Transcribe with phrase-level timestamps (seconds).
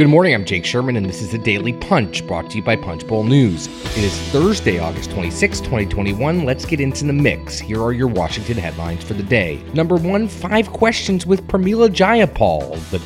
[0.00, 2.74] Good morning, I'm Jake Sherman, and this is the Daily Punch brought to you by
[2.74, 3.66] Punchbowl News.
[3.98, 6.46] It is Thursday, August 26, 2021.
[6.46, 7.58] Let's get into the mix.
[7.58, 9.62] Here are your Washington headlines for the day.
[9.74, 13.02] Number one, five questions with Pramila Jayapal, the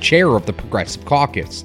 [0.00, 1.64] chair of the Progressive Caucus.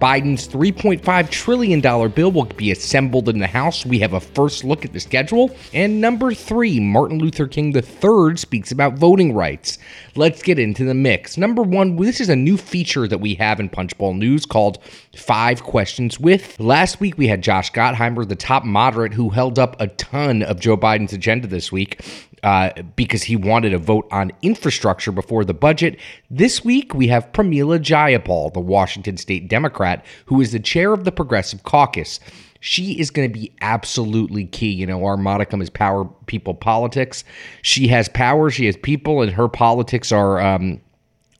[0.00, 3.84] Biden's $3.5 trillion bill will be assembled in the House.
[3.84, 5.50] We have a first look at the schedule.
[5.74, 9.78] And number three, Martin Luther King III speaks about voting rights.
[10.14, 11.36] Let's get into the mix.
[11.36, 14.78] Number one, this is a new feature that we have in Punchbowl News called
[15.16, 16.58] Five Questions With.
[16.60, 20.60] Last week, we had Josh Gottheimer, the top moderate, who held up a ton of
[20.60, 25.54] Joe Biden's agenda this week uh, because he wanted a vote on infrastructure before the
[25.54, 25.98] budget.
[26.30, 31.04] This week, we have Pramila Jayapal, the Washington State Democrat, who is the chair of
[31.04, 32.20] the Progressive Caucus.
[32.60, 34.72] She is going to be absolutely key.
[34.72, 37.22] You know, our modicum is power, people, politics.
[37.62, 40.40] She has power, she has people, and her politics are.
[40.40, 40.80] Um,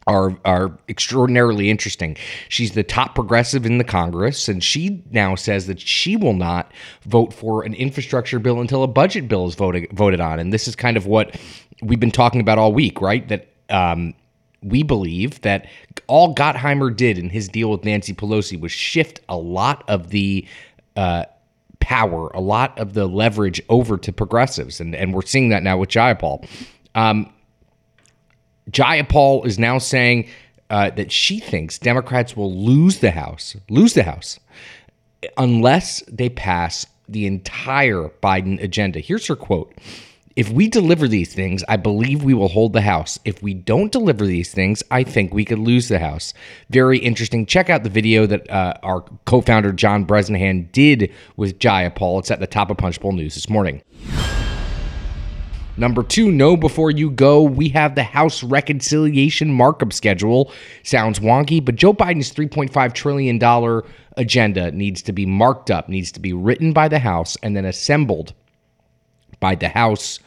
[0.09, 2.17] are are extraordinarily interesting.
[2.49, 6.73] She's the top progressive in the Congress, and she now says that she will not
[7.05, 10.41] vote for an infrastructure bill until a budget bill is voted voted on.
[10.41, 11.39] And this is kind of what
[11.83, 13.29] we've been talking about all week, right?
[13.29, 14.15] That um,
[14.63, 15.67] we believe that
[16.07, 20.47] all Gottheimer did in his deal with Nancy Pelosi was shift a lot of the
[20.97, 21.27] uh,
[21.81, 25.77] power, a lot of the leverage over to progressives, and and we're seeing that now
[25.77, 26.49] with Jayapal.
[26.95, 27.31] Um,
[28.71, 30.29] Jayapal is now saying
[30.71, 34.39] uh, that she thinks Democrats will lose the House, lose the House,
[35.37, 39.01] unless they pass the entire Biden agenda.
[39.01, 39.75] Here's her quote.
[40.37, 43.19] If we deliver these things, I believe we will hold the House.
[43.25, 46.33] If we don't deliver these things, I think we could lose the House.
[46.71, 47.45] Very interesting.
[47.45, 52.21] Check out the video that uh, our co founder John Bresnahan did with Jayapal.
[52.21, 53.83] It's at the top of Punchbowl News this morning.
[55.79, 57.41] Number two, know before you go.
[57.41, 60.53] We have the House reconciliation markup schedule.
[60.83, 63.83] Sounds wonky, but Joe Biden's $3.5 trillion
[64.17, 67.65] agenda needs to be marked up, needs to be written by the House, and then
[67.65, 68.35] assembled
[69.39, 70.19] by the House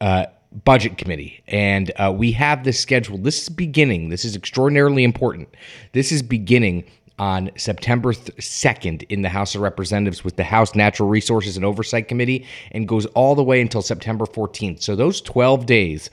[0.00, 0.26] uh,
[0.64, 1.42] Budget Committee.
[1.46, 3.22] And uh, we have this scheduled.
[3.22, 4.08] This is beginning.
[4.08, 5.54] This is extraordinarily important.
[5.92, 6.84] This is beginning
[7.18, 12.08] on September 2nd in the House of Representatives with the House Natural Resources and Oversight
[12.08, 14.82] Committee and goes all the way until September 14th.
[14.82, 16.10] So those 12 days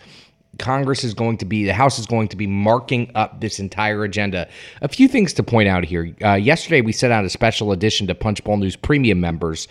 [0.59, 4.03] Congress is going to be, the House is going to be marking up this entire
[4.03, 4.47] agenda.
[4.81, 6.15] A few things to point out here.
[6.23, 9.67] Uh, yesterday, we sent out a special edition to Punchbowl News Premium members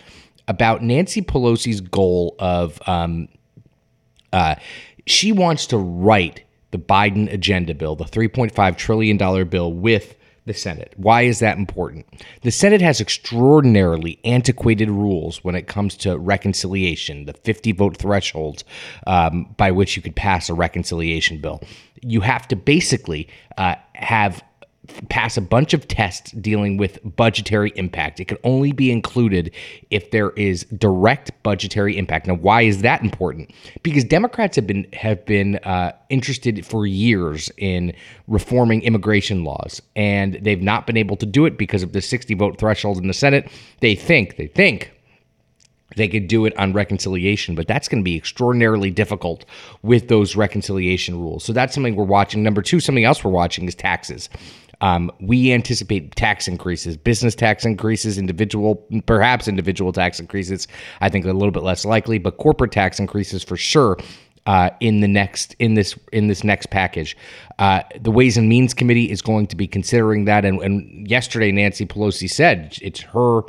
[0.47, 3.29] about Nancy Pelosi's goal of um,
[4.33, 4.55] uh,
[5.05, 10.93] she wants to write the Biden agenda bill, the $3.5 trillion bill, with the Senate.
[10.97, 12.05] Why is that important?
[12.41, 18.63] The Senate has extraordinarily antiquated rules when it comes to reconciliation, the 50 vote threshold
[19.07, 21.61] um, by which you could pass a reconciliation bill.
[22.01, 24.43] You have to basically uh, have
[25.09, 28.19] pass a bunch of tests dealing with budgetary impact.
[28.19, 29.51] It can only be included
[29.91, 32.27] if there is direct budgetary impact.
[32.27, 33.51] Now, why is that important?
[33.81, 37.93] Because Democrats have been have been uh, interested for years in
[38.27, 42.33] reforming immigration laws, and they've not been able to do it because of the 60
[42.33, 43.49] vote threshold in the Senate.
[43.79, 44.91] They think they think
[45.95, 49.45] they could do it on reconciliation, but that's going to be extraordinarily difficult
[49.81, 51.43] with those reconciliation rules.
[51.43, 52.43] So that's something we're watching.
[52.43, 54.29] Number two, something else we're watching is taxes.
[54.83, 60.67] Um, we anticipate tax increases, business tax increases, individual, perhaps individual tax increases.
[60.99, 63.97] I think a little bit less likely, but corporate tax increases for sure.
[64.45, 67.15] Uh, in the next in this in this next package,
[67.59, 70.43] uh, the Ways and Means Committee is going to be considering that.
[70.43, 73.43] And, and yesterday, Nancy Pelosi said it's her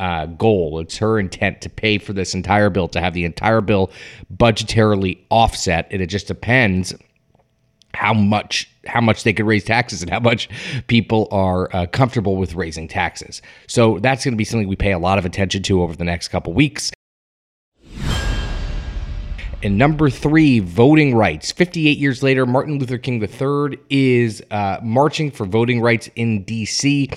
[0.00, 3.60] uh, goal, it's her intent to pay for this entire bill, to have the entire
[3.60, 3.92] bill
[4.36, 6.94] budgetarily offset, and it just depends
[7.94, 10.48] how much how much they could raise taxes and how much
[10.86, 13.42] people are uh, comfortable with raising taxes.
[13.66, 16.04] So that's going to be something we pay a lot of attention to over the
[16.04, 16.90] next couple weeks.
[19.62, 21.52] And number three, voting rights.
[21.52, 27.10] 58 years later, Martin Luther King III is uh, marching for voting rights in D.C.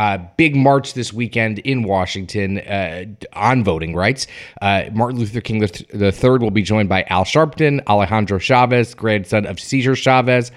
[0.00, 3.04] Uh, big march this weekend in Washington uh,
[3.34, 4.26] on voting rights.
[4.62, 9.60] Uh, Martin Luther King III will be joined by Al Sharpton, Alejandro Chavez, grandson of
[9.60, 10.52] Cesar Chavez,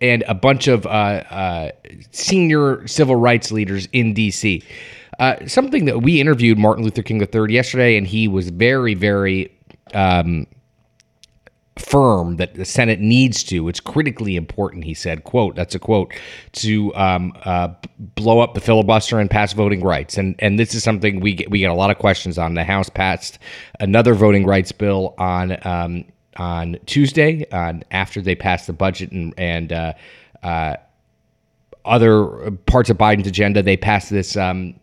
[0.00, 1.70] and a bunch of uh, uh,
[2.12, 4.62] senior civil rights leaders in D.C.
[5.18, 9.54] Uh, something that we interviewed Martin Luther King III yesterday, and he was very, very.
[9.92, 10.46] Um,
[11.80, 13.68] firm that the Senate needs to.
[13.68, 15.24] It's critically important, he said.
[15.24, 16.12] "Quote: That's a quote
[16.52, 17.68] to um, uh,
[17.98, 21.50] blow up the filibuster and pass voting rights." And and this is something we get
[21.50, 22.54] we get a lot of questions on.
[22.54, 23.38] The House passed
[23.80, 26.04] another voting rights bill on um,
[26.36, 29.72] on Tuesday, uh, after they passed the budget and and.
[29.72, 29.92] Uh,
[30.42, 30.76] uh,
[31.84, 33.62] other parts of Biden's agenda.
[33.62, 34.78] They passed this um,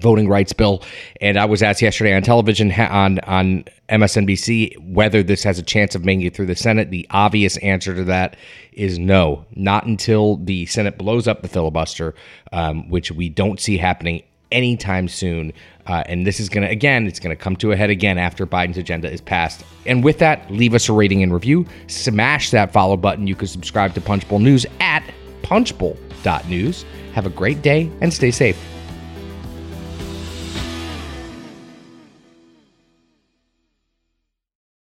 [0.00, 0.82] voting rights bill,
[1.20, 5.94] and I was asked yesterday on television on on MSNBC whether this has a chance
[5.94, 6.90] of making it through the Senate.
[6.90, 8.36] The obvious answer to that
[8.72, 12.14] is no, not until the Senate blows up the filibuster,
[12.52, 14.22] um, which we don't see happening
[14.52, 15.52] anytime soon.
[15.86, 18.18] Uh, and this is going to, again, it's going to come to a head again
[18.18, 19.64] after Biden's agenda is passed.
[19.86, 21.66] And with that, leave us a rating and review.
[21.86, 23.26] Smash that follow button.
[23.26, 25.02] You can subscribe to Punchbowl News at
[25.42, 26.84] punchbowl.news.
[27.12, 28.75] Have a great day and stay safe.